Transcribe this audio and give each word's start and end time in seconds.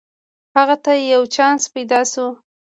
هغه 0.57 0.75
ته 0.83 0.91
یو 1.13 1.23
چانس 1.35 1.63
پیداشو 1.73 2.27